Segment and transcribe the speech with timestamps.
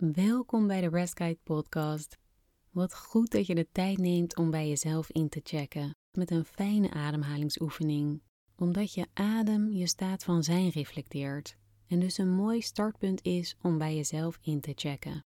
[0.00, 2.18] Welkom bij de Rest Guide podcast.
[2.70, 6.44] Wat goed dat je de tijd neemt om bij jezelf in te checken met een
[6.44, 8.22] fijne ademhalingsoefening,
[8.56, 13.78] omdat je adem je staat van zijn reflecteert en dus een mooi startpunt is om
[13.78, 15.24] bij jezelf in te checken.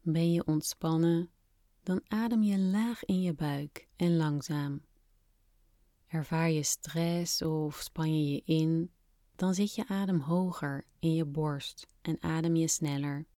[0.00, 1.30] Ben je ontspannen,
[1.82, 4.84] dan adem je laag in je buik en langzaam.
[6.06, 8.90] Ervaar je stress of span je je in,
[9.36, 13.30] dan zit je adem hoger in je borst en adem je sneller.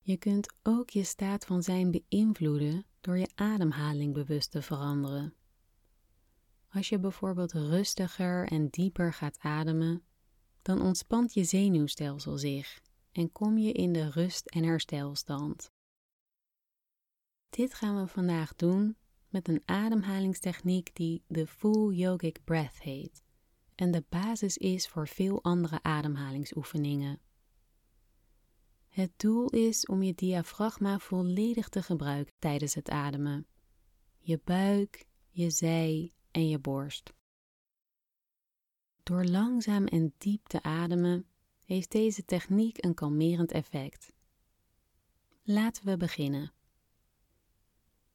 [0.00, 5.34] Je kunt ook je staat van zijn beïnvloeden door je ademhaling bewust te veranderen.
[6.68, 10.02] Als je bijvoorbeeld rustiger en dieper gaat ademen,
[10.62, 12.80] dan ontspant je zenuwstelsel zich
[13.12, 15.72] en kom je in de rust- en herstelstand.
[17.50, 18.96] Dit gaan we vandaag doen
[19.28, 23.22] met een ademhalingstechniek die de Full Yogic Breath heet
[23.74, 27.20] en de basis is voor veel andere ademhalingsoefeningen.
[28.90, 33.46] Het doel is om je diafragma volledig te gebruiken tijdens het ademen.
[34.18, 37.12] Je buik, je zij en je borst.
[39.02, 41.26] Door langzaam en diep te ademen
[41.64, 44.12] heeft deze techniek een kalmerend effect.
[45.42, 46.52] Laten we beginnen.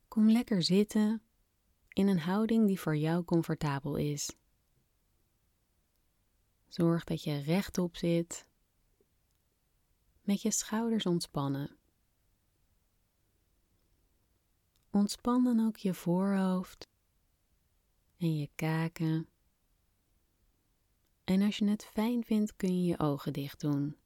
[0.08, 1.22] Kom lekker zitten
[1.94, 4.36] in een houding die voor jou comfortabel is.
[6.68, 8.48] Zorg dat je rechtop zit,
[10.26, 11.78] met je schouders ontspannen.
[14.90, 16.88] Ontspan dan ook je voorhoofd
[18.18, 19.28] en je kaken.
[21.24, 23.98] En als je het fijn vindt, kun je je ogen dicht doen.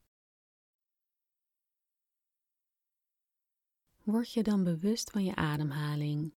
[4.04, 6.34] Word je dan bewust van je ademhaling.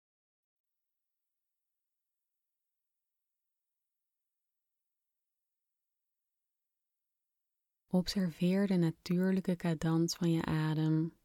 [7.93, 11.17] Observeer de natuurlijke cadans van je adem,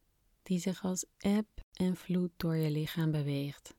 [0.42, 3.76] die zich als eb en vloed door je lichaam beweegt.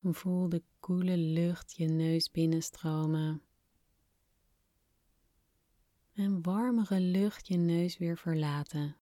[0.00, 3.42] Voel de koele lucht je neus binnenstromen
[6.12, 8.96] en warmere lucht je neus weer verlaten.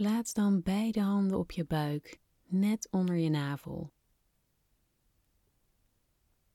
[0.00, 3.92] Plaats dan beide handen op je buik, net onder je navel.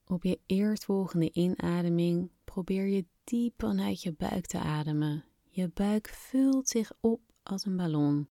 [0.06, 5.24] Op je eerstvolgende inademing probeer je diep vanuit je buik te ademen.
[5.44, 8.28] Je buik vult zich op als een ballon.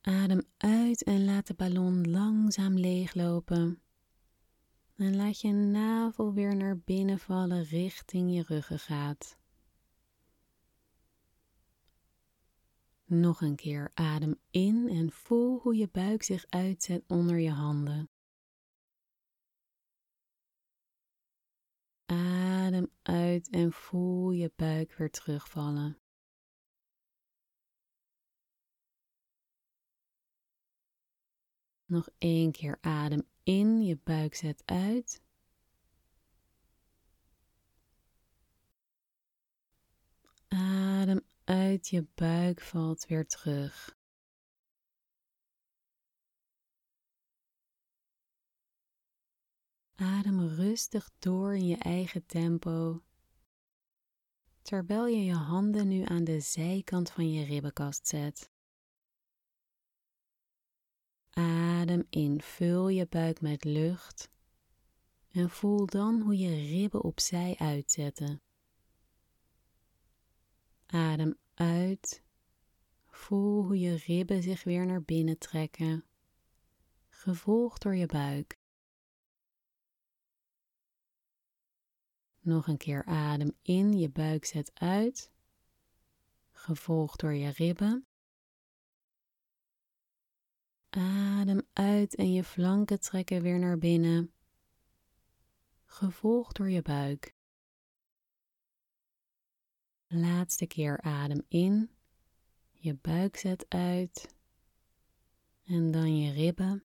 [0.00, 3.82] Adem uit en laat de ballon langzaam leeglopen.
[4.96, 9.38] En laat je navel weer naar binnen vallen richting je ruggengraat.
[13.08, 18.10] Nog een keer adem in en voel hoe je buik zich uitzet onder je handen.
[22.06, 25.98] Adem uit en voel je buik weer terugvallen.
[31.84, 35.22] Nog één keer adem in, je buik zet uit.
[40.48, 43.98] Adem uit je buik valt weer terug.
[49.94, 53.02] Adem rustig door in je eigen tempo,
[54.62, 58.50] terwijl je je handen nu aan de zijkant van je ribbenkast zet.
[61.30, 64.30] Adem in, vul je buik met lucht
[65.30, 68.45] en voel dan hoe je ribben opzij uitzetten.
[70.86, 72.22] Adem uit.
[73.06, 76.04] Voel hoe je ribben zich weer naar binnen trekken,
[77.08, 78.58] gevolgd door je buik.
[82.40, 85.30] Nog een keer adem in, je buik zet uit,
[86.50, 88.06] gevolgd door je ribben.
[90.90, 94.32] Adem uit en je flanken trekken weer naar binnen,
[95.84, 97.35] gevolgd door je buik.
[100.08, 101.90] Laatste keer adem in,
[102.70, 104.34] je buik zet uit
[105.64, 106.84] en dan je ribben.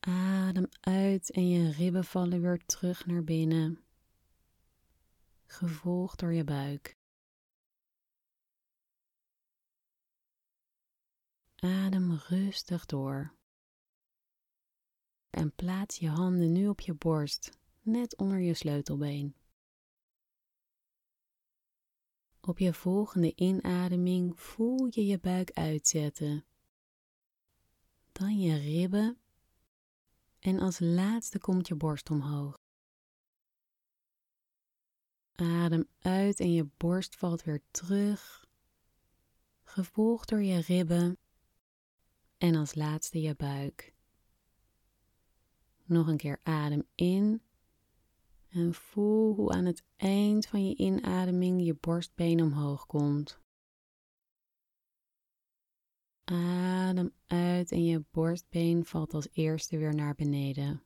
[0.00, 3.84] Adem uit en je ribben vallen weer terug naar binnen,
[5.46, 6.98] gevolgd door je buik.
[11.56, 13.34] Adem rustig door.
[15.30, 17.59] En plaats je handen nu op je borst,
[17.90, 19.34] net onder je sleutelbeen.
[22.40, 26.44] Op je volgende inademing voel je je buik uitzetten.
[28.12, 29.18] Dan je ribben.
[30.38, 32.58] En als laatste komt je borst omhoog.
[35.32, 38.46] Adem uit en je borst valt weer terug,
[39.62, 41.18] gevolgd door je ribben
[42.38, 43.94] en als laatste je buik.
[45.84, 47.42] Nog een keer adem in
[48.50, 53.40] en voel hoe aan het eind van je inademing je borstbeen omhoog komt.
[56.24, 60.82] Adem uit en je borstbeen valt als eerste weer naar beneden.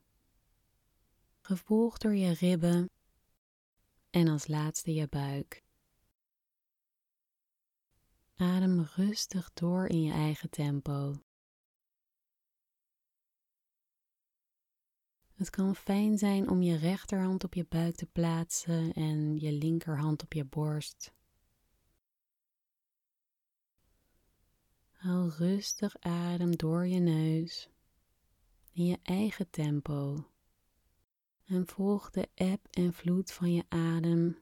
[1.40, 2.90] Gevolgd door je ribben
[4.10, 5.62] en als laatste je buik.
[8.34, 11.14] Adem rustig door in je eigen tempo.
[15.44, 20.22] Het kan fijn zijn om je rechterhand op je buik te plaatsen en je linkerhand
[20.22, 21.14] op je borst.
[24.90, 27.68] Haal rustig adem door je neus
[28.72, 30.30] in je eigen tempo
[31.44, 34.38] en volg de eb en vloed van je adem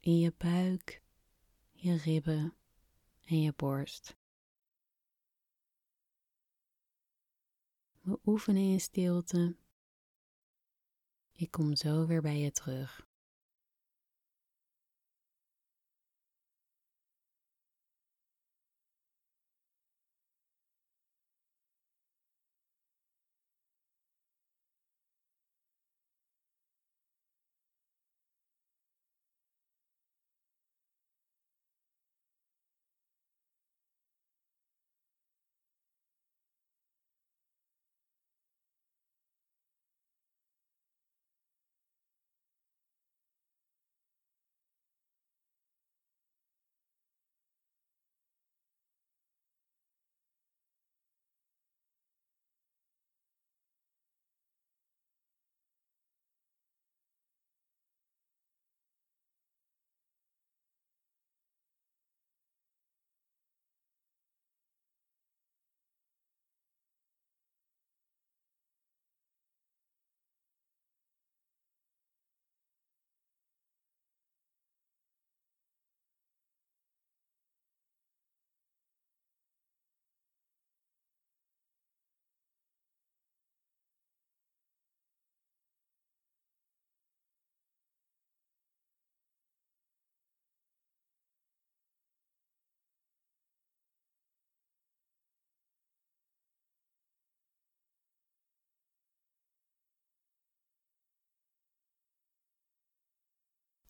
[0.00, 1.02] in je buik,
[1.72, 2.54] je ribben
[3.24, 4.16] en je borst.
[8.00, 9.56] We oefenen in stilte.
[11.38, 13.06] Ik kom zo weer bij je terug.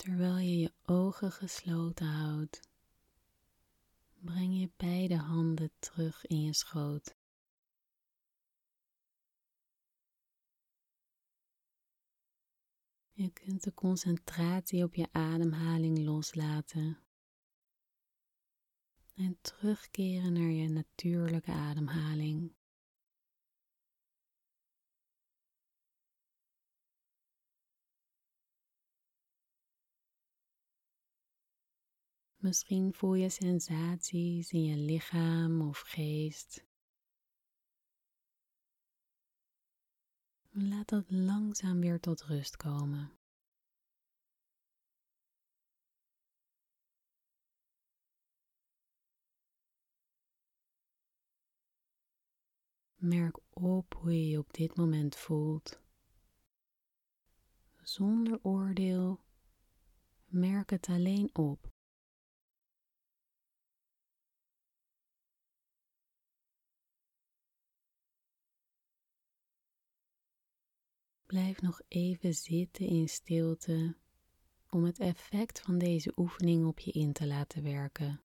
[0.06, 2.60] Terwijl je je ogen gesloten houdt,
[4.14, 7.16] breng je beide handen terug in je schoot.
[13.12, 16.98] Je kunt de concentratie op je ademhaling loslaten
[19.14, 22.55] en terugkeren naar je natuurlijke ademhaling.
[32.46, 36.64] Misschien voel je sensaties in je lichaam of geest.
[40.50, 43.12] Laat dat langzaam weer tot rust komen.
[52.94, 55.80] Merk op hoe je je op dit moment voelt.
[57.82, 59.20] Zonder oordeel,
[60.24, 61.74] merk het alleen op.
[71.26, 73.96] Blijf nog even zitten in stilte
[74.70, 78.20] om het effect van deze oefening op je in te laten werken.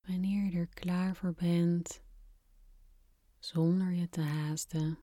[0.00, 2.02] Wanneer je er klaar voor bent,
[3.48, 4.98] zonder je te haasten,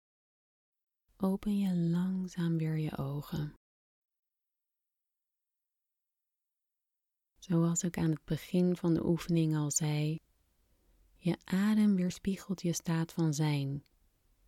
[1.18, 3.54] open je langzaam weer je ogen.
[7.40, 10.20] Zoals ik aan het begin van de oefening al zei,
[11.18, 13.84] Je adem weerspiegelt je staat van zijn.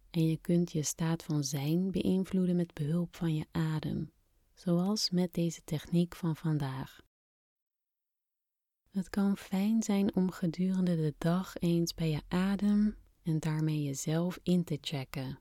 [0.09, 4.11] En je kunt je staat van zijn beïnvloeden met behulp van je adem,
[4.53, 7.01] zoals met deze techniek van vandaag.
[8.89, 14.39] Het kan fijn zijn om gedurende de dag eens bij je adem en daarmee jezelf
[14.43, 15.39] in te checken.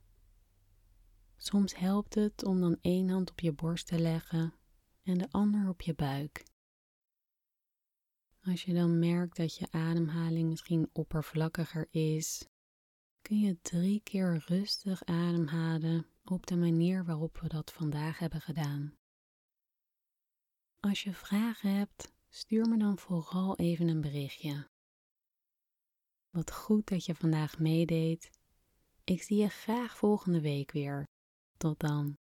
[1.37, 4.55] Soms helpt het om dan één hand op je borst te leggen
[5.03, 6.45] en de ander op je buik.
[8.41, 12.49] Als je dan merkt dat je ademhaling misschien oppervlakkiger is,
[13.21, 18.97] kun je drie keer rustig ademhalen op de manier waarop we dat vandaag hebben gedaan.
[20.81, 24.69] Als je vragen hebt, stuur me dan vooral even een berichtje.
[26.37, 28.31] Wat goed dat je vandaag meedeed.
[29.05, 31.09] Ik zie je graag volgende week weer.
[31.57, 32.17] Tot dan.